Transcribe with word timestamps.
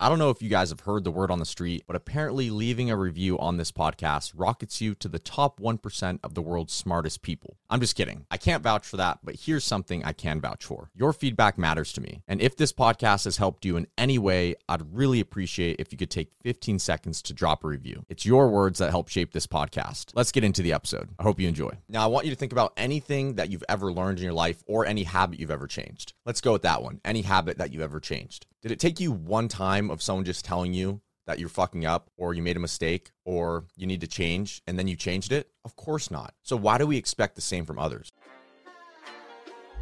I 0.00 0.08
don't 0.08 0.20
know 0.20 0.30
if 0.30 0.40
you 0.40 0.48
guys 0.48 0.70
have 0.70 0.80
heard 0.80 1.02
the 1.02 1.10
word 1.10 1.28
on 1.28 1.40
the 1.40 1.44
street, 1.44 1.82
but 1.88 1.96
apparently 1.96 2.50
leaving 2.50 2.88
a 2.88 2.96
review 2.96 3.36
on 3.36 3.56
this 3.56 3.72
podcast 3.72 4.32
rockets 4.36 4.80
you 4.80 4.94
to 4.94 5.08
the 5.08 5.18
top 5.18 5.58
1% 5.58 6.20
of 6.22 6.34
the 6.34 6.40
world's 6.40 6.72
smartest 6.72 7.20
people. 7.20 7.56
I'm 7.68 7.80
just 7.80 7.96
kidding. 7.96 8.24
I 8.30 8.36
can't 8.36 8.62
vouch 8.62 8.86
for 8.86 8.96
that, 8.96 9.18
but 9.24 9.34
here's 9.34 9.64
something 9.64 10.04
I 10.04 10.12
can 10.12 10.40
vouch 10.40 10.64
for. 10.64 10.92
Your 10.94 11.12
feedback 11.12 11.58
matters 11.58 11.92
to 11.94 12.00
me. 12.00 12.22
And 12.28 12.40
if 12.40 12.56
this 12.56 12.72
podcast 12.72 13.24
has 13.24 13.38
helped 13.38 13.64
you 13.64 13.76
in 13.76 13.88
any 13.98 14.18
way, 14.18 14.54
I'd 14.68 14.94
really 14.94 15.18
appreciate 15.18 15.80
if 15.80 15.90
you 15.90 15.98
could 15.98 16.10
take 16.10 16.30
15 16.44 16.78
seconds 16.78 17.20
to 17.22 17.32
drop 17.32 17.64
a 17.64 17.68
review. 17.68 18.04
It's 18.08 18.24
your 18.24 18.50
words 18.50 18.78
that 18.78 18.90
help 18.90 19.08
shape 19.08 19.32
this 19.32 19.48
podcast. 19.48 20.12
Let's 20.14 20.30
get 20.30 20.44
into 20.44 20.62
the 20.62 20.74
episode. 20.74 21.08
I 21.18 21.24
hope 21.24 21.40
you 21.40 21.48
enjoy. 21.48 21.72
Now, 21.88 22.04
I 22.04 22.06
want 22.06 22.24
you 22.24 22.30
to 22.30 22.38
think 22.38 22.52
about 22.52 22.72
anything 22.76 23.34
that 23.34 23.50
you've 23.50 23.64
ever 23.68 23.92
learned 23.92 24.18
in 24.18 24.24
your 24.24 24.32
life 24.32 24.62
or 24.68 24.86
any 24.86 25.02
habit 25.02 25.40
you've 25.40 25.50
ever 25.50 25.66
changed. 25.66 26.12
Let's 26.24 26.40
go 26.40 26.52
with 26.52 26.62
that 26.62 26.84
one. 26.84 27.00
Any 27.04 27.22
habit 27.22 27.58
that 27.58 27.72
you've 27.72 27.82
ever 27.82 27.98
changed. 27.98 28.46
Did 28.60 28.72
it 28.72 28.80
take 28.80 28.98
you 28.98 29.12
one 29.12 29.46
time 29.46 29.88
of 29.88 30.02
someone 30.02 30.24
just 30.24 30.44
telling 30.44 30.74
you 30.74 31.00
that 31.28 31.38
you're 31.38 31.48
fucking 31.48 31.86
up 31.86 32.10
or 32.16 32.34
you 32.34 32.42
made 32.42 32.56
a 32.56 32.60
mistake 32.60 33.12
or 33.24 33.66
you 33.76 33.86
need 33.86 34.00
to 34.00 34.08
change 34.08 34.62
and 34.66 34.76
then 34.76 34.88
you 34.88 34.96
changed 34.96 35.30
it? 35.30 35.48
Of 35.64 35.76
course 35.76 36.10
not. 36.10 36.34
So 36.42 36.56
why 36.56 36.76
do 36.76 36.84
we 36.84 36.96
expect 36.96 37.36
the 37.36 37.40
same 37.40 37.64
from 37.64 37.78
others? 37.78 38.10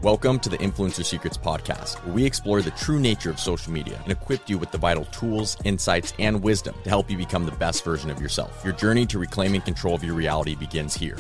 Welcome 0.03 0.39
to 0.41 0.51
the 0.51 0.59
Influencer 0.59 1.07
Secrets 1.07 1.39
Podcast, 1.39 2.05
where 2.05 2.13
we 2.13 2.27
explore 2.27 2.61
the 2.61 2.71
true 2.73 3.01
nature 3.01 3.31
of 3.31 3.41
social 3.41 3.73
media 3.73 3.99
and 4.03 4.13
equip 4.13 4.47
you 4.47 4.59
with 4.59 4.73
the 4.73 4.77
vital 4.77 5.07
tools, 5.07 5.57
insights, 5.65 6.13
and 6.19 6.43
wisdom 6.43 6.75
to 6.85 6.91
help 6.91 7.11
you 7.11 7.17
become 7.17 7.47
the 7.47 7.53
best 7.53 7.83
version 7.83 8.11
of 8.11 8.21
yourself. 8.21 8.63
Your 8.63 8.75
journey 8.75 9.07
to 9.07 9.19
reclaiming 9.19 9.63
control 9.63 9.95
of 9.95 10.05
your 10.05 10.15
reality 10.15 10.55
begins 10.55 10.95
here. 10.95 11.17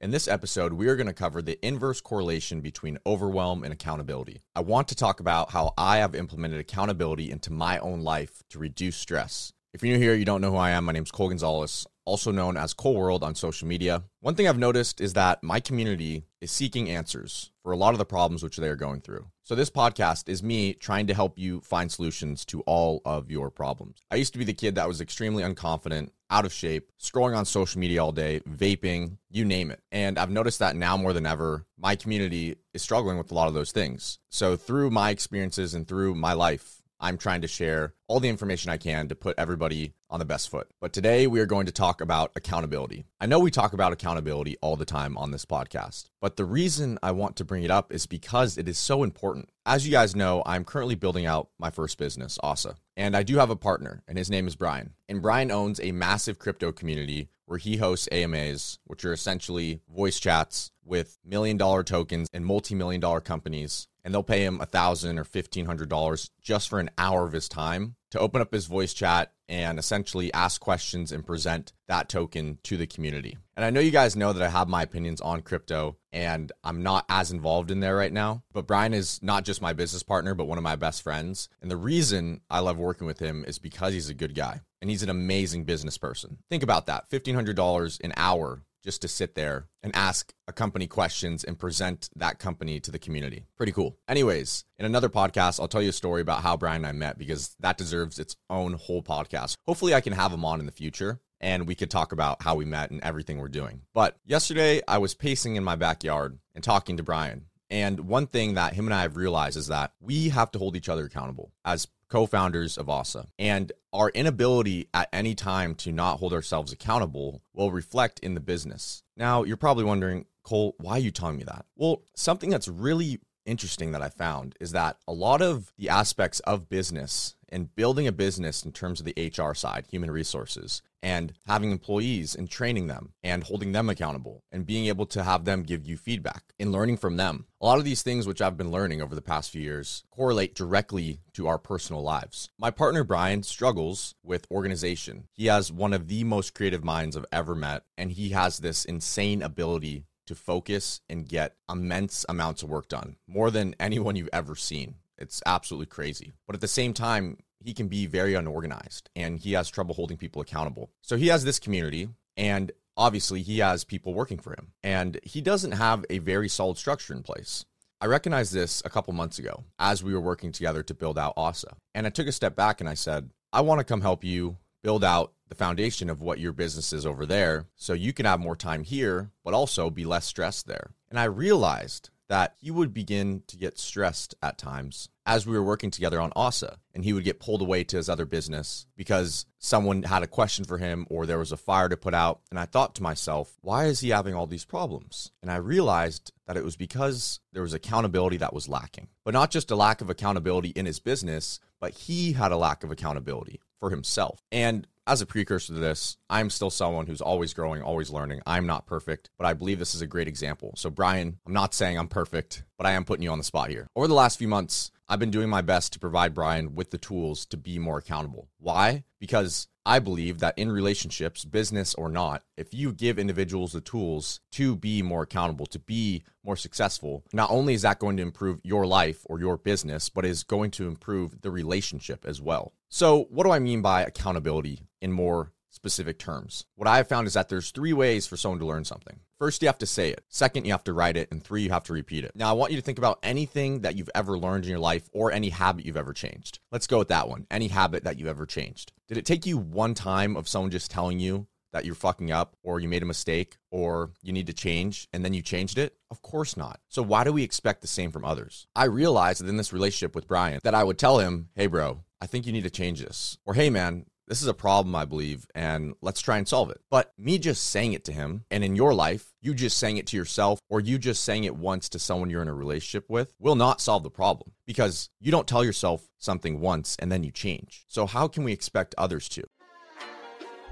In 0.00 0.12
this 0.12 0.28
episode, 0.28 0.74
we 0.74 0.86
are 0.86 0.94
going 0.94 1.08
to 1.08 1.12
cover 1.12 1.42
the 1.42 1.58
inverse 1.66 2.00
correlation 2.00 2.60
between 2.60 3.00
overwhelm 3.04 3.64
and 3.64 3.72
accountability. 3.72 4.42
I 4.54 4.60
want 4.60 4.86
to 4.88 4.94
talk 4.94 5.18
about 5.18 5.50
how 5.50 5.74
I 5.76 5.96
have 5.96 6.14
implemented 6.14 6.60
accountability 6.60 7.32
into 7.32 7.52
my 7.52 7.78
own 7.78 8.02
life 8.02 8.44
to 8.50 8.60
reduce 8.60 8.96
stress. 8.96 9.52
If 9.74 9.82
you're 9.82 9.92
new 9.92 10.02
here, 10.02 10.14
you 10.14 10.24
don't 10.24 10.40
know 10.40 10.52
who 10.52 10.56
I 10.56 10.70
am. 10.70 10.86
My 10.86 10.92
name 10.92 11.02
is 11.02 11.10
Cole 11.10 11.28
Gonzalez, 11.28 11.86
also 12.06 12.30
known 12.30 12.56
as 12.56 12.72
Cole 12.72 12.94
World 12.94 13.22
on 13.22 13.34
social 13.34 13.68
media. 13.68 14.02
One 14.20 14.34
thing 14.34 14.48
I've 14.48 14.58
noticed 14.58 14.98
is 14.98 15.12
that 15.12 15.42
my 15.44 15.60
community 15.60 16.24
is 16.40 16.50
seeking 16.50 16.88
answers 16.88 17.50
for 17.62 17.72
a 17.72 17.76
lot 17.76 17.92
of 17.92 17.98
the 17.98 18.06
problems 18.06 18.42
which 18.42 18.56
they 18.56 18.68
are 18.68 18.76
going 18.76 19.02
through. 19.02 19.26
So, 19.42 19.54
this 19.54 19.68
podcast 19.68 20.30
is 20.30 20.42
me 20.42 20.72
trying 20.72 21.06
to 21.08 21.14
help 21.14 21.38
you 21.38 21.60
find 21.60 21.92
solutions 21.92 22.46
to 22.46 22.62
all 22.62 23.02
of 23.04 23.30
your 23.30 23.50
problems. 23.50 24.00
I 24.10 24.16
used 24.16 24.32
to 24.32 24.38
be 24.38 24.46
the 24.46 24.54
kid 24.54 24.76
that 24.76 24.88
was 24.88 25.02
extremely 25.02 25.42
unconfident, 25.42 26.12
out 26.30 26.46
of 26.46 26.52
shape, 26.52 26.90
scrolling 26.98 27.36
on 27.36 27.44
social 27.44 27.78
media 27.78 28.02
all 28.02 28.12
day, 28.12 28.40
vaping, 28.40 29.18
you 29.30 29.44
name 29.44 29.70
it. 29.70 29.80
And 29.92 30.18
I've 30.18 30.30
noticed 30.30 30.60
that 30.60 30.76
now 30.76 30.96
more 30.96 31.12
than 31.12 31.26
ever, 31.26 31.66
my 31.78 31.94
community 31.94 32.56
is 32.72 32.80
struggling 32.80 33.18
with 33.18 33.30
a 33.30 33.34
lot 33.34 33.48
of 33.48 33.54
those 33.54 33.72
things. 33.72 34.18
So, 34.30 34.56
through 34.56 34.90
my 34.90 35.10
experiences 35.10 35.74
and 35.74 35.86
through 35.86 36.14
my 36.14 36.32
life, 36.32 36.77
I'm 37.00 37.16
trying 37.16 37.42
to 37.42 37.48
share 37.48 37.94
all 38.08 38.20
the 38.20 38.28
information 38.28 38.70
I 38.70 38.76
can 38.76 39.08
to 39.08 39.14
put 39.14 39.38
everybody 39.38 39.92
on 40.10 40.18
the 40.18 40.24
best 40.24 40.48
foot. 40.48 40.68
But 40.80 40.92
today 40.92 41.26
we 41.26 41.40
are 41.40 41.46
going 41.46 41.66
to 41.66 41.72
talk 41.72 42.00
about 42.00 42.32
accountability. 42.34 43.04
I 43.20 43.26
know 43.26 43.38
we 43.38 43.50
talk 43.50 43.72
about 43.72 43.92
accountability 43.92 44.56
all 44.60 44.76
the 44.76 44.84
time 44.84 45.16
on 45.16 45.30
this 45.30 45.44
podcast, 45.44 46.10
but 46.20 46.36
the 46.36 46.44
reason 46.44 46.98
I 47.02 47.12
want 47.12 47.36
to 47.36 47.44
bring 47.44 47.62
it 47.62 47.70
up 47.70 47.92
is 47.92 48.06
because 48.06 48.58
it 48.58 48.68
is 48.68 48.78
so 48.78 49.02
important. 49.02 49.50
As 49.64 49.86
you 49.86 49.92
guys 49.92 50.16
know, 50.16 50.42
I'm 50.44 50.64
currently 50.64 50.94
building 50.94 51.26
out 51.26 51.50
my 51.58 51.70
first 51.70 51.98
business, 51.98 52.38
OSSA, 52.42 52.76
and 52.96 53.16
I 53.16 53.22
do 53.22 53.36
have 53.36 53.50
a 53.50 53.56
partner, 53.56 54.02
and 54.08 54.18
his 54.18 54.30
name 54.30 54.48
is 54.48 54.56
Brian. 54.56 54.94
And 55.08 55.22
Brian 55.22 55.50
owns 55.50 55.78
a 55.80 55.92
massive 55.92 56.38
crypto 56.38 56.72
community 56.72 57.28
where 57.48 57.58
he 57.58 57.76
hosts 57.76 58.08
AMAs, 58.12 58.78
which 58.84 59.04
are 59.04 59.12
essentially 59.12 59.80
voice 59.88 60.18
chats 60.20 60.70
with 60.84 61.18
million 61.24 61.56
dollar 61.56 61.82
tokens 61.82 62.28
and 62.32 62.44
multi 62.44 62.74
million 62.74 63.00
dollar 63.00 63.20
companies 63.20 63.88
and 64.08 64.14
they'll 64.14 64.22
pay 64.22 64.42
him 64.42 64.58
a 64.58 64.64
thousand 64.64 65.18
or 65.18 65.24
fifteen 65.24 65.66
hundred 65.66 65.90
dollars 65.90 66.30
just 66.40 66.70
for 66.70 66.80
an 66.80 66.88
hour 66.96 67.26
of 67.26 67.34
his 67.34 67.46
time 67.46 67.94
to 68.10 68.18
open 68.18 68.40
up 68.40 68.50
his 68.54 68.64
voice 68.64 68.94
chat 68.94 69.34
and 69.50 69.78
essentially 69.78 70.32
ask 70.32 70.62
questions 70.62 71.12
and 71.12 71.26
present 71.26 71.74
that 71.88 72.08
token 72.08 72.56
to 72.62 72.78
the 72.78 72.86
community. 72.86 73.36
And 73.54 73.66
I 73.66 73.68
know 73.68 73.80
you 73.80 73.90
guys 73.90 74.16
know 74.16 74.32
that 74.32 74.42
I 74.42 74.48
have 74.48 74.66
my 74.66 74.80
opinions 74.80 75.20
on 75.20 75.42
crypto 75.42 75.98
and 76.18 76.50
I'm 76.64 76.82
not 76.82 77.04
as 77.08 77.30
involved 77.30 77.70
in 77.70 77.78
there 77.78 77.94
right 77.94 78.12
now, 78.12 78.42
but 78.52 78.66
Brian 78.66 78.92
is 78.92 79.22
not 79.22 79.44
just 79.44 79.62
my 79.62 79.72
business 79.72 80.02
partner, 80.02 80.34
but 80.34 80.46
one 80.46 80.58
of 80.58 80.64
my 80.64 80.74
best 80.74 81.00
friends. 81.02 81.48
And 81.62 81.70
the 81.70 81.76
reason 81.76 82.40
I 82.50 82.58
love 82.58 82.76
working 82.76 83.06
with 83.06 83.20
him 83.20 83.44
is 83.46 83.60
because 83.60 83.92
he's 83.92 84.08
a 84.08 84.14
good 84.14 84.34
guy 84.34 84.62
and 84.82 84.90
he's 84.90 85.04
an 85.04 85.10
amazing 85.10 85.62
business 85.62 85.96
person. 85.96 86.38
Think 86.50 86.64
about 86.64 86.86
that 86.86 87.08
$1,500 87.08 88.00
an 88.00 88.12
hour 88.16 88.64
just 88.82 89.00
to 89.02 89.08
sit 89.08 89.36
there 89.36 89.68
and 89.84 89.94
ask 89.94 90.32
a 90.48 90.52
company 90.52 90.88
questions 90.88 91.44
and 91.44 91.56
present 91.56 92.08
that 92.16 92.40
company 92.40 92.80
to 92.80 92.90
the 92.90 92.98
community. 92.98 93.46
Pretty 93.56 93.72
cool. 93.72 93.96
Anyways, 94.08 94.64
in 94.76 94.86
another 94.86 95.08
podcast, 95.08 95.60
I'll 95.60 95.68
tell 95.68 95.82
you 95.82 95.90
a 95.90 95.92
story 95.92 96.20
about 96.20 96.42
how 96.42 96.56
Brian 96.56 96.84
and 96.84 96.86
I 96.86 96.92
met 96.92 97.16
because 97.16 97.54
that 97.60 97.78
deserves 97.78 98.18
its 98.18 98.34
own 98.50 98.72
whole 98.72 99.02
podcast. 99.02 99.54
Hopefully, 99.66 99.94
I 99.94 100.00
can 100.00 100.14
have 100.14 100.32
him 100.32 100.44
on 100.44 100.58
in 100.58 100.66
the 100.66 100.72
future 100.72 101.20
and 101.40 101.66
we 101.66 101.74
could 101.74 101.90
talk 101.90 102.12
about 102.12 102.42
how 102.42 102.54
we 102.54 102.64
met 102.64 102.90
and 102.90 103.02
everything 103.02 103.38
we're 103.38 103.48
doing. 103.48 103.82
But 103.94 104.16
yesterday, 104.24 104.80
I 104.86 104.98
was 104.98 105.14
pacing 105.14 105.56
in 105.56 105.64
my 105.64 105.76
backyard 105.76 106.38
and 106.54 106.64
talking 106.64 106.96
to 106.96 107.02
Brian. 107.02 107.46
And 107.70 108.00
one 108.00 108.26
thing 108.26 108.54
that 108.54 108.72
him 108.72 108.86
and 108.86 108.94
I 108.94 109.02
have 109.02 109.16
realized 109.16 109.56
is 109.56 109.66
that 109.66 109.92
we 110.00 110.30
have 110.30 110.50
to 110.52 110.58
hold 110.58 110.76
each 110.76 110.88
other 110.88 111.04
accountable 111.04 111.52
as 111.64 111.86
co 112.08 112.26
founders 112.26 112.78
of 112.78 112.86
OSSA. 112.86 113.26
And 113.38 113.72
our 113.92 114.10
inability 114.10 114.88
at 114.94 115.08
any 115.12 115.34
time 115.34 115.74
to 115.76 115.92
not 115.92 116.18
hold 116.18 116.32
ourselves 116.32 116.72
accountable 116.72 117.42
will 117.52 117.70
reflect 117.70 118.20
in 118.20 118.34
the 118.34 118.40
business. 118.40 119.02
Now, 119.16 119.44
you're 119.44 119.56
probably 119.56 119.84
wondering, 119.84 120.26
Cole, 120.42 120.74
why 120.78 120.92
are 120.92 121.00
you 121.00 121.10
telling 121.10 121.36
me 121.36 121.44
that? 121.44 121.66
Well, 121.76 122.02
something 122.14 122.48
that's 122.50 122.68
really 122.68 123.20
interesting 123.44 123.92
that 123.92 124.02
I 124.02 124.08
found 124.08 124.54
is 124.60 124.72
that 124.72 124.98
a 125.06 125.12
lot 125.12 125.42
of 125.42 125.72
the 125.78 125.88
aspects 125.88 126.40
of 126.40 126.68
business 126.68 127.34
and 127.48 127.74
building 127.74 128.06
a 128.06 128.12
business 128.12 128.62
in 128.62 128.72
terms 128.72 129.00
of 129.00 129.06
the 129.06 129.32
HR 129.36 129.54
side, 129.54 129.86
human 129.90 130.10
resources, 130.10 130.82
and 131.02 131.32
having 131.46 131.70
employees 131.70 132.34
and 132.34 132.50
training 132.50 132.86
them 132.86 133.12
and 133.22 133.44
holding 133.44 133.72
them 133.72 133.88
accountable 133.88 134.42
and 134.50 134.66
being 134.66 134.86
able 134.86 135.06
to 135.06 135.22
have 135.22 135.44
them 135.44 135.62
give 135.62 135.86
you 135.86 135.96
feedback 135.96 136.42
and 136.58 136.72
learning 136.72 136.96
from 136.96 137.16
them. 137.16 137.46
A 137.60 137.66
lot 137.66 137.78
of 137.78 137.84
these 137.84 138.02
things, 138.02 138.26
which 138.26 138.40
I've 138.42 138.56
been 138.56 138.70
learning 138.70 139.02
over 139.02 139.14
the 139.14 139.22
past 139.22 139.50
few 139.50 139.62
years, 139.62 140.04
correlate 140.10 140.54
directly 140.54 141.20
to 141.34 141.46
our 141.46 141.58
personal 141.58 142.02
lives. 142.02 142.50
My 142.58 142.70
partner 142.70 143.04
Brian 143.04 143.42
struggles 143.42 144.14
with 144.22 144.46
organization. 144.50 145.28
He 145.32 145.46
has 145.46 145.72
one 145.72 145.92
of 145.92 146.08
the 146.08 146.24
most 146.24 146.54
creative 146.54 146.84
minds 146.84 147.16
I've 147.16 147.24
ever 147.32 147.54
met, 147.54 147.84
and 147.96 148.12
he 148.12 148.30
has 148.30 148.58
this 148.58 148.84
insane 148.84 149.42
ability 149.42 150.04
to 150.26 150.34
focus 150.34 151.00
and 151.08 151.28
get 151.28 151.56
immense 151.70 152.26
amounts 152.28 152.62
of 152.62 152.68
work 152.68 152.88
done, 152.88 153.16
more 153.26 153.50
than 153.50 153.74
anyone 153.80 154.14
you've 154.14 154.28
ever 154.32 154.54
seen. 154.54 154.96
It's 155.16 155.42
absolutely 155.46 155.86
crazy. 155.86 156.32
But 156.46 156.54
at 156.54 156.60
the 156.60 156.68
same 156.68 156.92
time, 156.92 157.38
he 157.68 157.74
can 157.74 157.88
be 157.88 158.06
very 158.06 158.32
unorganized 158.32 159.10
and 159.14 159.38
he 159.38 159.52
has 159.52 159.68
trouble 159.68 159.94
holding 159.94 160.16
people 160.16 160.40
accountable. 160.40 160.88
So 161.02 161.18
he 161.18 161.26
has 161.26 161.44
this 161.44 161.58
community 161.58 162.08
and 162.34 162.72
obviously 162.96 163.42
he 163.42 163.58
has 163.58 163.84
people 163.84 164.14
working 164.14 164.38
for 164.38 164.52
him 164.52 164.68
and 164.82 165.20
he 165.22 165.42
doesn't 165.42 165.72
have 165.72 166.02
a 166.08 166.16
very 166.16 166.48
solid 166.48 166.78
structure 166.78 167.12
in 167.12 167.22
place. 167.22 167.66
I 168.00 168.06
recognized 168.06 168.54
this 168.54 168.80
a 168.86 168.88
couple 168.88 169.12
months 169.12 169.38
ago 169.38 169.64
as 169.78 170.02
we 170.02 170.14
were 170.14 170.20
working 170.20 170.50
together 170.50 170.82
to 170.82 170.94
build 170.94 171.18
out 171.18 171.36
OSSA. 171.36 171.74
And 171.94 172.06
I 172.06 172.10
took 172.10 172.26
a 172.26 172.32
step 172.32 172.56
back 172.56 172.80
and 172.80 172.88
I 172.88 172.94
said, 172.94 173.28
I 173.52 173.60
want 173.60 173.80
to 173.80 173.84
come 173.84 174.00
help 174.00 174.24
you 174.24 174.56
build 174.82 175.04
out 175.04 175.34
the 175.48 175.54
foundation 175.54 176.08
of 176.08 176.22
what 176.22 176.40
your 176.40 176.52
business 176.52 176.94
is 176.94 177.04
over 177.04 177.26
there 177.26 177.66
so 177.76 177.92
you 177.92 178.14
can 178.14 178.24
have 178.24 178.40
more 178.40 178.56
time 178.56 178.82
here, 178.82 179.30
but 179.44 179.52
also 179.52 179.90
be 179.90 180.06
less 180.06 180.24
stressed 180.24 180.66
there. 180.66 180.92
And 181.10 181.20
I 181.20 181.24
realized 181.24 182.08
that 182.28 182.54
he 182.58 182.70
would 182.70 182.92
begin 182.94 183.42
to 183.46 183.56
get 183.56 183.78
stressed 183.78 184.34
at 184.42 184.58
times 184.58 185.08
as 185.26 185.46
we 185.46 185.52
were 185.52 185.62
working 185.62 185.90
together 185.90 186.20
on 186.20 186.30
OSSA. 186.30 186.76
And 186.94 187.04
he 187.04 187.12
would 187.12 187.24
get 187.24 187.40
pulled 187.40 187.62
away 187.62 187.84
to 187.84 187.96
his 187.96 188.08
other 188.08 188.24
business 188.24 188.86
because 188.96 189.46
someone 189.58 190.02
had 190.02 190.22
a 190.22 190.26
question 190.26 190.64
for 190.64 190.78
him 190.78 191.06
or 191.10 191.26
there 191.26 191.38
was 191.38 191.52
a 191.52 191.56
fire 191.56 191.88
to 191.88 191.96
put 191.96 192.14
out. 192.14 192.40
And 192.50 192.58
I 192.58 192.64
thought 192.64 192.94
to 192.96 193.02
myself, 193.02 193.56
why 193.60 193.86
is 193.86 194.00
he 194.00 194.10
having 194.10 194.34
all 194.34 194.46
these 194.46 194.64
problems? 194.64 195.30
And 195.42 195.50
I 195.50 195.56
realized 195.56 196.32
that 196.46 196.56
it 196.56 196.64
was 196.64 196.76
because 196.76 197.40
there 197.52 197.62
was 197.62 197.74
accountability 197.74 198.38
that 198.38 198.54
was 198.54 198.68
lacking. 198.68 199.08
But 199.24 199.34
not 199.34 199.50
just 199.50 199.70
a 199.70 199.76
lack 199.76 200.00
of 200.00 200.10
accountability 200.10 200.70
in 200.70 200.86
his 200.86 201.00
business, 201.00 201.60
but 201.80 201.92
he 201.92 202.32
had 202.32 202.52
a 202.52 202.56
lack 202.56 202.82
of 202.82 202.90
accountability 202.90 203.60
for 203.78 203.90
himself. 203.90 204.42
And 204.50 204.86
as 205.08 205.22
a 205.22 205.26
precursor 205.26 205.72
to 205.72 205.78
this, 205.78 206.18
I'm 206.28 206.50
still 206.50 206.68
someone 206.68 207.06
who's 207.06 207.22
always 207.22 207.54
growing, 207.54 207.82
always 207.82 208.10
learning. 208.10 208.42
I'm 208.46 208.66
not 208.66 208.86
perfect, 208.86 209.30
but 209.38 209.46
I 209.46 209.54
believe 209.54 209.78
this 209.78 209.94
is 209.94 210.02
a 210.02 210.06
great 210.06 210.28
example. 210.28 210.74
So, 210.76 210.90
Brian, 210.90 211.38
I'm 211.46 211.54
not 211.54 211.72
saying 211.72 211.98
I'm 211.98 212.08
perfect, 212.08 212.64
but 212.76 212.86
I 212.86 212.92
am 212.92 213.06
putting 213.06 213.22
you 213.22 213.30
on 213.30 213.38
the 213.38 213.44
spot 213.44 213.70
here. 213.70 213.88
Over 213.96 214.06
the 214.06 214.14
last 214.14 214.38
few 214.38 214.48
months, 214.48 214.90
I've 215.10 215.18
been 215.18 215.30
doing 215.30 215.48
my 215.48 215.62
best 215.62 215.94
to 215.94 215.98
provide 215.98 216.34
Brian 216.34 216.74
with 216.74 216.90
the 216.90 216.98
tools 216.98 217.46
to 217.46 217.56
be 217.56 217.78
more 217.78 217.96
accountable. 217.96 218.48
Why? 218.58 219.04
Because 219.18 219.68
I 219.86 220.00
believe 220.00 220.40
that 220.40 220.58
in 220.58 220.70
relationships, 220.70 221.46
business 221.46 221.94
or 221.94 222.10
not, 222.10 222.42
if 222.58 222.74
you 222.74 222.92
give 222.92 223.18
individuals 223.18 223.72
the 223.72 223.80
tools 223.80 224.40
to 224.52 224.76
be 224.76 225.00
more 225.00 225.22
accountable, 225.22 225.64
to 225.64 225.78
be 225.78 226.24
more 226.44 226.56
successful, 226.56 227.24
not 227.32 227.50
only 227.50 227.72
is 227.72 227.82
that 227.82 227.98
going 227.98 228.18
to 228.18 228.22
improve 228.22 228.60
your 228.62 228.86
life 228.86 229.22
or 229.24 229.40
your 229.40 229.56
business, 229.56 230.10
but 230.10 230.26
is 230.26 230.42
going 230.42 230.70
to 230.72 230.86
improve 230.86 231.40
the 231.40 231.50
relationship 231.50 232.26
as 232.26 232.42
well. 232.42 232.74
So, 232.90 233.28
what 233.30 233.44
do 233.44 233.50
I 233.50 233.60
mean 233.60 233.80
by 233.80 234.02
accountability 234.02 234.82
in 235.00 235.12
more 235.12 235.52
specific 235.70 236.18
terms. 236.18 236.64
What 236.74 236.88
I 236.88 236.96
have 236.96 237.08
found 237.08 237.26
is 237.26 237.34
that 237.34 237.48
there's 237.48 237.70
three 237.70 237.92
ways 237.92 238.26
for 238.26 238.36
someone 238.36 238.58
to 238.60 238.66
learn 238.66 238.84
something. 238.84 239.20
First, 239.38 239.62
you 239.62 239.68
have 239.68 239.78
to 239.78 239.86
say 239.86 240.10
it. 240.10 240.24
Second, 240.28 240.64
you 240.64 240.72
have 240.72 240.84
to 240.84 240.92
write 240.92 241.16
it. 241.16 241.28
And 241.30 241.42
three, 241.42 241.62
you 241.62 241.70
have 241.70 241.84
to 241.84 241.92
repeat 241.92 242.24
it. 242.24 242.32
Now, 242.34 242.50
I 242.50 242.54
want 242.54 242.72
you 242.72 242.78
to 242.78 242.82
think 242.82 242.98
about 242.98 243.20
anything 243.22 243.82
that 243.82 243.96
you've 243.96 244.10
ever 244.14 244.36
learned 244.36 244.64
in 244.64 244.70
your 244.70 244.80
life 244.80 245.08
or 245.12 245.30
any 245.30 245.50
habit 245.50 245.86
you've 245.86 245.96
ever 245.96 246.12
changed. 246.12 246.58
Let's 246.72 246.86
go 246.86 246.98
with 246.98 247.08
that 247.08 247.28
one. 247.28 247.46
Any 247.50 247.68
habit 247.68 248.04
that 248.04 248.18
you've 248.18 248.28
ever 248.28 248.46
changed. 248.46 248.92
Did 249.06 249.18
it 249.18 249.26
take 249.26 249.46
you 249.46 249.56
one 249.56 249.94
time 249.94 250.36
of 250.36 250.48
someone 250.48 250.70
just 250.70 250.90
telling 250.90 251.20
you 251.20 251.46
that 251.72 251.84
you're 251.84 251.94
fucking 251.94 252.32
up 252.32 252.56
or 252.62 252.80
you 252.80 252.88
made 252.88 253.02
a 253.02 253.06
mistake 253.06 253.58
or 253.70 254.10
you 254.22 254.32
need 254.32 254.46
to 254.46 254.52
change 254.54 255.06
and 255.12 255.24
then 255.24 255.34
you 255.34 255.42
changed 255.42 255.78
it? 255.78 255.94
Of 256.10 256.22
course 256.22 256.56
not. 256.56 256.80
So 256.88 257.02
why 257.02 257.24
do 257.24 257.32
we 257.32 257.42
expect 257.42 257.82
the 257.82 257.86
same 257.86 258.10
from 258.10 258.24
others? 258.24 258.66
I 258.74 258.84
realized 258.86 259.42
that 259.42 259.48
in 259.48 259.58
this 259.58 259.72
relationship 259.72 260.14
with 260.14 260.26
Brian 260.26 260.60
that 260.64 260.74
I 260.74 260.82
would 260.82 260.98
tell 260.98 261.18
him, 261.18 261.50
"Hey 261.54 261.66
bro, 261.66 262.04
I 262.20 262.26
think 262.26 262.46
you 262.46 262.52
need 262.52 262.64
to 262.64 262.70
change 262.70 263.00
this." 263.00 263.36
Or, 263.44 263.54
"Hey 263.54 263.70
man, 263.70 264.06
this 264.28 264.42
is 264.42 264.48
a 264.48 264.54
problem, 264.54 264.94
I 264.94 265.06
believe, 265.06 265.46
and 265.54 265.94
let's 266.02 266.20
try 266.20 266.36
and 266.36 266.46
solve 266.46 266.70
it. 266.70 266.80
But 266.90 267.12
me 267.18 267.38
just 267.38 267.68
saying 267.68 267.94
it 267.94 268.04
to 268.04 268.12
him, 268.12 268.44
and 268.50 268.62
in 268.62 268.76
your 268.76 268.94
life, 268.94 269.32
you 269.40 269.54
just 269.54 269.78
saying 269.78 269.96
it 269.96 270.06
to 270.08 270.16
yourself, 270.16 270.60
or 270.68 270.80
you 270.80 270.98
just 270.98 271.24
saying 271.24 271.44
it 271.44 271.56
once 271.56 271.88
to 271.90 271.98
someone 271.98 272.28
you're 272.28 272.42
in 272.42 272.48
a 272.48 272.54
relationship 272.54 273.08
with, 273.08 273.32
will 273.38 273.56
not 273.56 273.80
solve 273.80 274.02
the 274.02 274.10
problem 274.10 274.52
because 274.66 275.08
you 275.18 275.32
don't 275.32 275.48
tell 275.48 275.64
yourself 275.64 276.08
something 276.18 276.60
once 276.60 276.96
and 276.98 277.10
then 277.10 277.24
you 277.24 277.30
change. 277.30 277.84
So, 277.88 278.06
how 278.06 278.28
can 278.28 278.44
we 278.44 278.52
expect 278.52 278.94
others 278.98 279.28
to? 279.30 279.44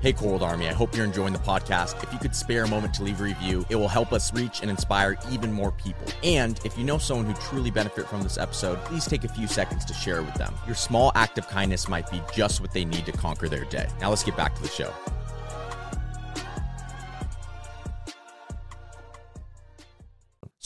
Hey, 0.03 0.13
Cold 0.13 0.43
Army, 0.43 0.69
I 0.69 0.75
hope 0.75 0.95
you're 0.95 1.07
enjoying 1.07 1.33
the 1.33 1.39
podcast. 1.39 2.03
If 2.03 2.13
you 2.13 2.19
could 2.19 2.37
spare 2.37 2.65
a 2.65 2.69
moment 2.69 2.93
to 2.95 3.03
leave 3.03 3.19
a 3.19 3.25
review, 3.25 3.65
it 3.71 3.77
will 3.77 3.89
help 3.89 4.13
us 4.13 4.31
reach 4.35 4.61
and 4.61 4.71
inspire 4.71 5.17
even 5.33 5.51
more 5.51 5.73
people. 5.73 6.07
And 6.23 6.61
if 6.67 6.77
you 6.77 6.85
know 6.85 6.99
someone 6.99 7.25
who 7.25 7.33
truly 7.41 7.71
benefit 7.71 8.07
from 8.07 8.21
this 8.21 8.37
episode, 8.37 8.79
please 8.85 9.07
take 9.07 9.25
a 9.25 9.29
few 9.29 9.47
seconds 9.47 9.87
to 9.87 9.95
share 9.95 10.19
it 10.19 10.27
with 10.27 10.35
them. 10.35 10.55
Your 10.67 10.75
small 10.75 11.13
act 11.15 11.39
of 11.39 11.49
kindness 11.49 11.89
might 11.89 12.11
be 12.11 12.21
just 12.35 12.61
what 12.61 12.73
they 12.73 12.85
need 12.85 13.07
to 13.07 13.13
conquer 13.13 13.49
their 13.49 13.65
day. 13.65 13.89
Now 13.99 14.11
let's 14.11 14.23
get 14.23 14.37
back 14.37 14.55
to 14.57 14.63
the 14.63 14.69
show. 14.69 14.93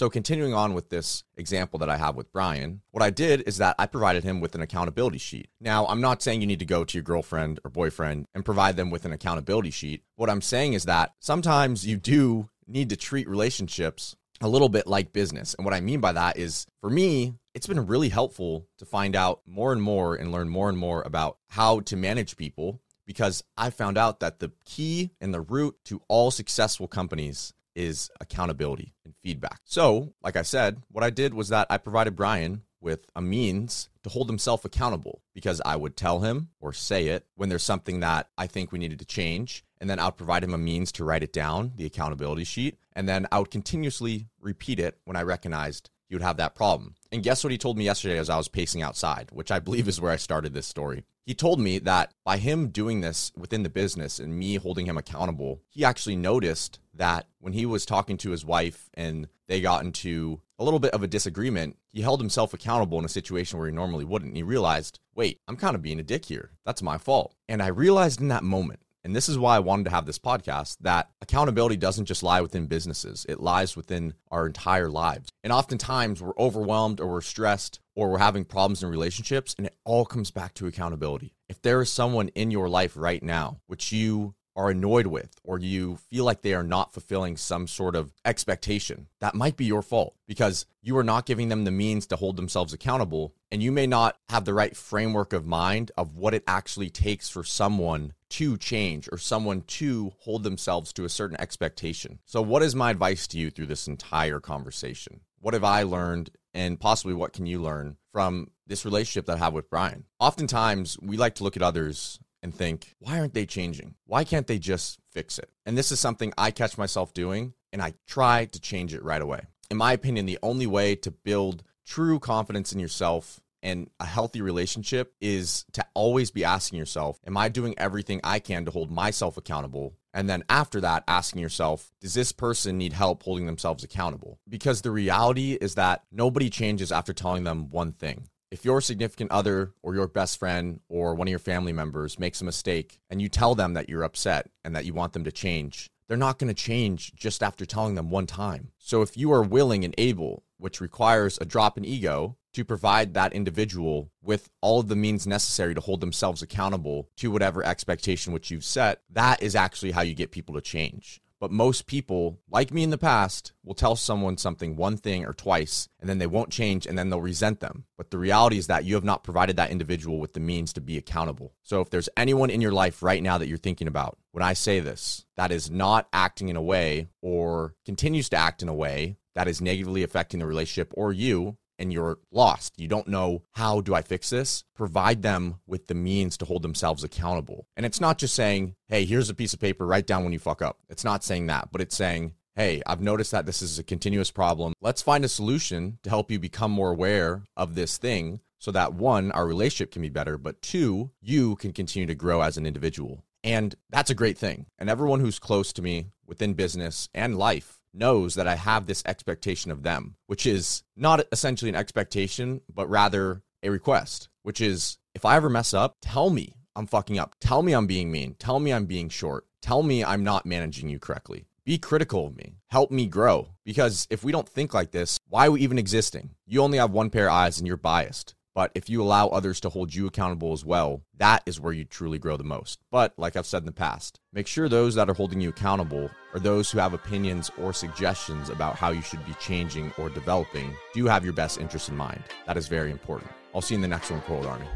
So, 0.00 0.08
continuing 0.08 0.54
on 0.54 0.72
with 0.72 0.88
this 0.88 1.24
example 1.36 1.78
that 1.80 1.90
I 1.90 1.98
have 1.98 2.16
with 2.16 2.32
Brian, 2.32 2.80
what 2.90 3.02
I 3.02 3.10
did 3.10 3.42
is 3.42 3.58
that 3.58 3.76
I 3.78 3.84
provided 3.84 4.24
him 4.24 4.40
with 4.40 4.54
an 4.54 4.62
accountability 4.62 5.18
sheet. 5.18 5.50
Now, 5.60 5.86
I'm 5.88 6.00
not 6.00 6.22
saying 6.22 6.40
you 6.40 6.46
need 6.46 6.60
to 6.60 6.64
go 6.64 6.84
to 6.84 6.96
your 6.96 7.02
girlfriend 7.02 7.60
or 7.66 7.70
boyfriend 7.70 8.24
and 8.34 8.42
provide 8.42 8.76
them 8.76 8.88
with 8.88 9.04
an 9.04 9.12
accountability 9.12 9.70
sheet. 9.70 10.02
What 10.16 10.30
I'm 10.30 10.40
saying 10.40 10.72
is 10.72 10.86
that 10.86 11.12
sometimes 11.20 11.86
you 11.86 11.98
do 11.98 12.48
need 12.66 12.88
to 12.88 12.96
treat 12.96 13.28
relationships 13.28 14.16
a 14.40 14.48
little 14.48 14.70
bit 14.70 14.86
like 14.86 15.12
business. 15.12 15.52
And 15.52 15.66
what 15.66 15.74
I 15.74 15.82
mean 15.82 16.00
by 16.00 16.12
that 16.12 16.38
is 16.38 16.66
for 16.80 16.88
me, 16.88 17.34
it's 17.52 17.66
been 17.66 17.86
really 17.86 18.08
helpful 18.08 18.66
to 18.78 18.86
find 18.86 19.14
out 19.14 19.42
more 19.46 19.70
and 19.70 19.82
more 19.82 20.14
and 20.14 20.32
learn 20.32 20.48
more 20.48 20.70
and 20.70 20.78
more 20.78 21.02
about 21.02 21.36
how 21.48 21.80
to 21.80 21.96
manage 21.98 22.38
people 22.38 22.80
because 23.04 23.44
I 23.54 23.68
found 23.68 23.98
out 23.98 24.20
that 24.20 24.38
the 24.38 24.50
key 24.64 25.10
and 25.20 25.34
the 25.34 25.42
root 25.42 25.76
to 25.84 26.00
all 26.08 26.30
successful 26.30 26.88
companies 26.88 27.52
is 27.74 28.10
accountability 28.18 28.94
feedback. 29.22 29.60
So, 29.64 30.14
like 30.22 30.36
I 30.36 30.42
said, 30.42 30.82
what 30.90 31.04
I 31.04 31.10
did 31.10 31.34
was 31.34 31.48
that 31.48 31.66
I 31.70 31.78
provided 31.78 32.16
Brian 32.16 32.62
with 32.80 33.06
a 33.14 33.20
means 33.20 33.90
to 34.02 34.10
hold 34.10 34.28
himself 34.28 34.64
accountable 34.64 35.22
because 35.34 35.60
I 35.64 35.76
would 35.76 35.96
tell 35.96 36.20
him 36.20 36.48
or 36.60 36.72
say 36.72 37.08
it 37.08 37.26
when 37.34 37.48
there's 37.48 37.62
something 37.62 38.00
that 38.00 38.30
I 38.38 38.46
think 38.46 38.72
we 38.72 38.78
needed 38.78 38.98
to 39.00 39.04
change. 39.04 39.64
And 39.80 39.88
then 39.88 39.98
I'll 39.98 40.12
provide 40.12 40.44
him 40.44 40.54
a 40.54 40.58
means 40.58 40.92
to 40.92 41.04
write 41.04 41.22
it 41.22 41.32
down, 41.32 41.72
the 41.76 41.86
accountability 41.86 42.44
sheet. 42.44 42.78
And 42.94 43.08
then 43.08 43.26
I 43.30 43.38
would 43.38 43.50
continuously 43.50 44.28
repeat 44.40 44.78
it 44.78 44.98
when 45.04 45.16
I 45.16 45.22
recognized 45.22 45.90
he 46.10 46.16
would 46.16 46.22
have 46.22 46.38
that 46.38 46.56
problem. 46.56 46.96
And 47.12 47.22
guess 47.22 47.44
what 47.44 47.52
he 47.52 47.56
told 47.56 47.78
me 47.78 47.84
yesterday 47.84 48.18
as 48.18 48.28
I 48.28 48.36
was 48.36 48.48
pacing 48.48 48.82
outside, 48.82 49.30
which 49.32 49.52
I 49.52 49.60
believe 49.60 49.86
is 49.86 50.00
where 50.00 50.10
I 50.10 50.16
started 50.16 50.52
this 50.52 50.66
story. 50.66 51.04
He 51.24 51.34
told 51.34 51.60
me 51.60 51.78
that 51.78 52.12
by 52.24 52.38
him 52.38 52.70
doing 52.70 53.00
this 53.00 53.30
within 53.36 53.62
the 53.62 53.70
business 53.70 54.18
and 54.18 54.36
me 54.36 54.56
holding 54.56 54.86
him 54.86 54.98
accountable, 54.98 55.62
he 55.68 55.84
actually 55.84 56.16
noticed 56.16 56.80
that 56.94 57.28
when 57.38 57.52
he 57.52 57.64
was 57.64 57.86
talking 57.86 58.16
to 58.18 58.30
his 58.30 58.44
wife 58.44 58.90
and 58.94 59.28
they 59.46 59.60
got 59.60 59.84
into 59.84 60.40
a 60.58 60.64
little 60.64 60.80
bit 60.80 60.92
of 60.92 61.04
a 61.04 61.08
disagreement, 61.08 61.76
he 61.92 62.02
held 62.02 62.20
himself 62.20 62.52
accountable 62.52 62.98
in 62.98 63.04
a 63.04 63.08
situation 63.08 63.58
where 63.60 63.68
he 63.68 63.74
normally 63.74 64.04
wouldn't. 64.04 64.30
And 64.30 64.36
he 64.36 64.42
realized, 64.42 64.98
wait, 65.14 65.40
I'm 65.46 65.56
kind 65.56 65.76
of 65.76 65.82
being 65.82 66.00
a 66.00 66.04
dick 66.04 66.24
here. 66.24 66.50
That's 66.66 66.82
my 66.82 66.98
fault. 66.98 67.36
And 67.48 67.62
I 67.62 67.68
realized 67.68 68.20
in 68.20 68.28
that 68.28 68.42
moment 68.42 68.80
and 69.04 69.14
this 69.14 69.28
is 69.28 69.38
why 69.38 69.56
I 69.56 69.60
wanted 69.60 69.84
to 69.84 69.90
have 69.90 70.06
this 70.06 70.18
podcast 70.18 70.76
that 70.80 71.10
accountability 71.20 71.76
doesn't 71.76 72.06
just 72.06 72.22
lie 72.22 72.40
within 72.40 72.66
businesses, 72.66 73.26
it 73.28 73.40
lies 73.40 73.76
within 73.76 74.14
our 74.30 74.46
entire 74.46 74.90
lives. 74.90 75.30
And 75.42 75.52
oftentimes 75.52 76.22
we're 76.22 76.36
overwhelmed 76.38 77.00
or 77.00 77.06
we're 77.06 77.20
stressed 77.20 77.80
or 77.94 78.10
we're 78.10 78.18
having 78.18 78.44
problems 78.44 78.82
in 78.82 78.88
relationships, 78.88 79.54
and 79.58 79.66
it 79.66 79.76
all 79.84 80.04
comes 80.04 80.30
back 80.30 80.54
to 80.54 80.66
accountability. 80.66 81.34
If 81.48 81.60
there 81.62 81.82
is 81.82 81.90
someone 81.90 82.28
in 82.28 82.50
your 82.50 82.68
life 82.68 82.96
right 82.96 83.22
now 83.22 83.60
which 83.66 83.92
you 83.92 84.34
are 84.56 84.70
annoyed 84.70 85.06
with 85.06 85.40
or 85.44 85.58
you 85.58 85.96
feel 85.96 86.24
like 86.24 86.42
they 86.42 86.54
are 86.54 86.62
not 86.62 86.92
fulfilling 86.92 87.36
some 87.36 87.66
sort 87.66 87.96
of 87.96 88.12
expectation, 88.24 89.06
that 89.20 89.34
might 89.34 89.56
be 89.56 89.64
your 89.64 89.82
fault 89.82 90.14
because 90.26 90.66
you 90.82 90.96
are 90.96 91.04
not 91.04 91.26
giving 91.26 91.48
them 91.48 91.64
the 91.64 91.70
means 91.70 92.06
to 92.06 92.16
hold 92.16 92.36
themselves 92.36 92.72
accountable. 92.72 93.34
And 93.52 93.62
you 93.62 93.72
may 93.72 93.86
not 93.86 94.16
have 94.28 94.44
the 94.44 94.54
right 94.54 94.76
framework 94.76 95.32
of 95.32 95.46
mind 95.46 95.90
of 95.96 96.16
what 96.16 96.34
it 96.34 96.44
actually 96.46 96.90
takes 96.90 97.28
for 97.28 97.44
someone 97.44 98.12
to 98.30 98.56
change 98.56 99.08
or 99.10 99.18
someone 99.18 99.62
to 99.62 100.12
hold 100.20 100.44
themselves 100.44 100.92
to 100.92 101.04
a 101.04 101.08
certain 101.08 101.40
expectation. 101.40 102.20
So, 102.24 102.40
what 102.40 102.62
is 102.62 102.74
my 102.74 102.90
advice 102.90 103.26
to 103.28 103.38
you 103.38 103.50
through 103.50 103.66
this 103.66 103.88
entire 103.88 104.40
conversation? 104.40 105.20
What 105.40 105.54
have 105.54 105.64
I 105.64 105.82
learned, 105.82 106.30
and 106.54 106.78
possibly 106.78 107.14
what 107.14 107.32
can 107.32 107.46
you 107.46 107.60
learn 107.60 107.96
from 108.12 108.50
this 108.66 108.84
relationship 108.84 109.26
that 109.26 109.36
I 109.36 109.44
have 109.44 109.52
with 109.52 109.70
Brian? 109.70 110.04
Oftentimes, 110.20 110.98
we 111.00 111.16
like 111.16 111.34
to 111.36 111.44
look 111.44 111.56
at 111.56 111.62
others 111.62 112.20
and 112.42 112.54
think, 112.54 112.94
why 112.98 113.18
aren't 113.18 113.34
they 113.34 113.46
changing? 113.46 113.94
Why 114.06 114.24
can't 114.24 114.46
they 114.46 114.58
just 114.58 114.98
fix 115.10 115.38
it? 115.38 115.50
And 115.66 115.76
this 115.76 115.92
is 115.92 116.00
something 116.00 116.32
I 116.38 116.50
catch 116.50 116.78
myself 116.78 117.12
doing, 117.12 117.54
and 117.72 117.82
I 117.82 117.94
try 118.06 118.46
to 118.46 118.60
change 118.60 118.94
it 118.94 119.04
right 119.04 119.22
away. 119.22 119.42
In 119.70 119.76
my 119.76 119.92
opinion, 119.92 120.26
the 120.26 120.38
only 120.42 120.66
way 120.66 120.96
to 120.96 121.10
build 121.10 121.62
true 121.86 122.18
confidence 122.18 122.72
in 122.72 122.80
yourself 122.80 123.40
and 123.62 123.90
a 124.00 124.06
healthy 124.06 124.40
relationship 124.40 125.14
is 125.20 125.64
to 125.72 125.84
always 125.94 126.30
be 126.30 126.44
asking 126.44 126.78
yourself, 126.78 127.20
Am 127.26 127.36
I 127.36 127.48
doing 127.48 127.74
everything 127.78 128.20
I 128.24 128.38
can 128.38 128.64
to 128.64 128.70
hold 128.70 128.90
myself 128.90 129.36
accountable? 129.36 129.94
And 130.12 130.28
then 130.28 130.42
after 130.48 130.80
that, 130.80 131.04
asking 131.06 131.42
yourself, 131.42 131.92
Does 132.00 132.14
this 132.14 132.32
person 132.32 132.78
need 132.78 132.94
help 132.94 133.22
holding 133.22 133.46
themselves 133.46 133.84
accountable? 133.84 134.38
Because 134.48 134.82
the 134.82 134.90
reality 134.90 135.52
is 135.60 135.74
that 135.74 136.04
nobody 136.10 136.48
changes 136.48 136.90
after 136.90 137.12
telling 137.12 137.44
them 137.44 137.70
one 137.70 137.92
thing 137.92 138.28
if 138.50 138.64
your 138.64 138.80
significant 138.80 139.30
other 139.30 139.72
or 139.82 139.94
your 139.94 140.08
best 140.08 140.38
friend 140.38 140.80
or 140.88 141.14
one 141.14 141.28
of 141.28 141.30
your 141.30 141.38
family 141.38 141.72
members 141.72 142.18
makes 142.18 142.40
a 142.40 142.44
mistake 142.44 142.98
and 143.08 143.22
you 143.22 143.28
tell 143.28 143.54
them 143.54 143.74
that 143.74 143.88
you're 143.88 144.02
upset 144.02 144.50
and 144.64 144.74
that 144.74 144.84
you 144.84 144.92
want 144.92 145.12
them 145.12 145.24
to 145.24 145.32
change, 145.32 145.88
they're 146.08 146.16
not 146.16 146.38
going 146.38 146.48
to 146.48 146.54
change 146.54 147.14
just 147.14 147.42
after 147.42 147.64
telling 147.64 147.94
them 147.94 148.10
one 148.10 148.26
time. 148.26 148.72
So 148.78 149.02
if 149.02 149.16
you 149.16 149.32
are 149.32 149.42
willing 149.42 149.84
and 149.84 149.94
able, 149.96 150.42
which 150.58 150.80
requires 150.80 151.38
a 151.40 151.44
drop 151.44 151.78
in 151.78 151.84
ego, 151.84 152.36
to 152.52 152.64
provide 152.64 153.14
that 153.14 153.32
individual 153.32 154.10
with 154.20 154.50
all 154.60 154.80
of 154.80 154.88
the 154.88 154.96
means 154.96 155.24
necessary 155.24 155.72
to 155.72 155.80
hold 155.80 156.00
themselves 156.00 156.42
accountable 156.42 157.08
to 157.16 157.30
whatever 157.30 157.64
expectation 157.64 158.32
which 158.32 158.50
you've 158.50 158.64
set, 158.64 159.02
that 159.10 159.40
is 159.40 159.54
actually 159.54 159.92
how 159.92 160.02
you 160.02 160.14
get 160.14 160.32
people 160.32 160.56
to 160.56 160.60
change. 160.60 161.20
But 161.40 161.50
most 161.50 161.86
people, 161.86 162.38
like 162.50 162.70
me 162.70 162.82
in 162.82 162.90
the 162.90 162.98
past, 162.98 163.52
will 163.64 163.74
tell 163.74 163.96
someone 163.96 164.36
something 164.36 164.76
one 164.76 164.98
thing 164.98 165.24
or 165.24 165.32
twice, 165.32 165.88
and 165.98 166.08
then 166.08 166.18
they 166.18 166.26
won't 166.26 166.50
change, 166.50 166.86
and 166.86 166.98
then 166.98 167.08
they'll 167.08 167.22
resent 167.22 167.60
them. 167.60 167.84
But 167.96 168.10
the 168.10 168.18
reality 168.18 168.58
is 168.58 168.66
that 168.66 168.84
you 168.84 168.94
have 168.94 169.04
not 169.04 169.24
provided 169.24 169.56
that 169.56 169.70
individual 169.70 170.20
with 170.20 170.34
the 170.34 170.40
means 170.40 170.74
to 170.74 170.82
be 170.82 170.98
accountable. 170.98 171.54
So 171.62 171.80
if 171.80 171.88
there's 171.88 172.10
anyone 172.14 172.50
in 172.50 172.60
your 172.60 172.72
life 172.72 173.02
right 173.02 173.22
now 173.22 173.38
that 173.38 173.48
you're 173.48 173.56
thinking 173.56 173.88
about, 173.88 174.18
when 174.32 174.42
I 174.42 174.52
say 174.52 174.80
this, 174.80 175.24
that 175.36 175.50
is 175.50 175.70
not 175.70 176.08
acting 176.12 176.50
in 176.50 176.56
a 176.56 176.62
way 176.62 177.08
or 177.22 177.74
continues 177.86 178.28
to 178.28 178.36
act 178.36 178.62
in 178.62 178.68
a 178.68 178.74
way 178.74 179.16
that 179.34 179.48
is 179.48 179.62
negatively 179.62 180.02
affecting 180.02 180.40
the 180.40 180.46
relationship 180.46 180.92
or 180.94 181.10
you, 181.10 181.56
and 181.80 181.92
you're 181.92 182.18
lost. 182.30 182.78
You 182.78 182.86
don't 182.86 183.08
know 183.08 183.42
how 183.52 183.80
do 183.80 183.94
I 183.94 184.02
fix 184.02 184.30
this? 184.30 184.64
Provide 184.76 185.22
them 185.22 185.56
with 185.66 185.88
the 185.88 185.94
means 185.94 186.36
to 186.36 186.44
hold 186.44 186.62
themselves 186.62 187.02
accountable. 187.02 187.66
And 187.76 187.84
it's 187.84 188.00
not 188.00 188.18
just 188.18 188.34
saying, 188.34 188.76
hey, 188.88 189.04
here's 189.04 189.30
a 189.30 189.34
piece 189.34 189.54
of 189.54 189.60
paper, 189.60 189.86
write 189.86 190.06
down 190.06 190.22
when 190.22 190.32
you 190.32 190.38
fuck 190.38 190.62
up. 190.62 190.78
It's 190.88 191.04
not 191.04 191.24
saying 191.24 191.46
that, 191.46 191.70
but 191.72 191.80
it's 191.80 191.96
saying, 191.96 192.34
hey, 192.54 192.82
I've 192.86 193.00
noticed 193.00 193.30
that 193.32 193.46
this 193.46 193.62
is 193.62 193.78
a 193.78 193.82
continuous 193.82 194.30
problem. 194.30 194.74
Let's 194.80 195.02
find 195.02 195.24
a 195.24 195.28
solution 195.28 195.98
to 196.02 196.10
help 196.10 196.30
you 196.30 196.38
become 196.38 196.70
more 196.70 196.90
aware 196.90 197.44
of 197.56 197.74
this 197.74 197.96
thing 197.96 198.40
so 198.58 198.70
that 198.72 198.92
one, 198.92 199.32
our 199.32 199.46
relationship 199.46 199.90
can 199.90 200.02
be 200.02 200.10
better, 200.10 200.36
but 200.36 200.60
two, 200.60 201.10
you 201.22 201.56
can 201.56 201.72
continue 201.72 202.06
to 202.06 202.14
grow 202.14 202.42
as 202.42 202.58
an 202.58 202.66
individual. 202.66 203.24
And 203.42 203.74
that's 203.88 204.10
a 204.10 204.14
great 204.14 204.36
thing. 204.36 204.66
And 204.78 204.90
everyone 204.90 205.20
who's 205.20 205.38
close 205.38 205.72
to 205.72 205.82
me 205.82 206.08
within 206.26 206.52
business 206.52 207.08
and 207.14 207.38
life 207.38 207.79
knows 207.92 208.34
that 208.34 208.46
I 208.46 208.56
have 208.56 208.86
this 208.86 209.02
expectation 209.06 209.70
of 209.70 209.82
them, 209.82 210.16
which 210.26 210.46
is 210.46 210.82
not 210.96 211.24
essentially 211.32 211.68
an 211.68 211.74
expectation, 211.74 212.60
but 212.72 212.88
rather 212.88 213.42
a 213.62 213.70
request, 213.70 214.28
which 214.42 214.60
is 214.60 214.98
if 215.14 215.24
I 215.24 215.36
ever 215.36 215.48
mess 215.48 215.74
up, 215.74 215.96
tell 216.00 216.30
me 216.30 216.54
I'm 216.76 216.86
fucking 216.86 217.18
up. 217.18 217.36
Tell 217.40 217.62
me 217.62 217.72
I'm 217.72 217.86
being 217.86 218.10
mean. 218.10 218.34
Tell 218.38 218.60
me 218.60 218.72
I'm 218.72 218.86
being 218.86 219.08
short. 219.08 219.46
Tell 219.60 219.82
me 219.82 220.04
I'm 220.04 220.24
not 220.24 220.46
managing 220.46 220.88
you 220.88 220.98
correctly. 220.98 221.46
Be 221.64 221.78
critical 221.78 222.26
of 222.26 222.36
me. 222.36 222.54
Help 222.68 222.90
me 222.90 223.06
grow. 223.06 223.48
Because 223.64 224.06
if 224.10 224.24
we 224.24 224.32
don't 224.32 224.48
think 224.48 224.72
like 224.72 224.92
this, 224.92 225.18
why 225.28 225.46
are 225.46 225.50
we 225.50 225.60
even 225.60 225.78
existing? 225.78 226.30
You 226.46 226.62
only 226.62 226.78
have 226.78 226.90
one 226.90 227.10
pair 227.10 227.26
of 227.26 227.34
eyes 227.34 227.58
and 227.58 227.66
you're 227.66 227.76
biased. 227.76 228.34
But 228.54 228.72
if 228.74 228.88
you 228.88 229.02
allow 229.02 229.28
others 229.28 229.60
to 229.60 229.68
hold 229.68 229.94
you 229.94 230.06
accountable 230.06 230.52
as 230.52 230.64
well, 230.64 231.02
that 231.16 231.42
is 231.46 231.60
where 231.60 231.72
you 231.72 231.84
truly 231.84 232.18
grow 232.18 232.36
the 232.36 232.44
most. 232.44 232.80
But 232.90 233.14
like 233.16 233.36
I've 233.36 233.46
said 233.46 233.62
in 233.62 233.66
the 233.66 233.72
past, 233.72 234.20
make 234.32 234.46
sure 234.46 234.68
those 234.68 234.94
that 234.96 235.08
are 235.08 235.14
holding 235.14 235.40
you 235.40 235.50
accountable 235.50 236.10
are 236.34 236.40
those 236.40 236.70
who 236.70 236.78
have 236.78 236.92
opinions 236.92 237.50
or 237.58 237.72
suggestions 237.72 238.48
about 238.48 238.76
how 238.76 238.90
you 238.90 239.02
should 239.02 239.24
be 239.24 239.34
changing 239.34 239.92
or 239.98 240.08
developing 240.08 240.74
do 240.94 241.06
have 241.06 241.24
your 241.24 241.32
best 241.32 241.58
interest 241.58 241.88
in 241.88 241.96
mind. 241.96 242.22
That 242.46 242.56
is 242.56 242.68
very 242.68 242.90
important. 242.90 243.30
I'll 243.54 243.60
see 243.60 243.74
you 243.74 243.78
in 243.78 243.82
the 243.82 243.88
next 243.88 244.10
one, 244.10 244.20
Cold 244.22 244.46
Army. 244.46 244.66